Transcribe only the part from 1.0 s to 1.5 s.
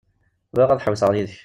yid-k.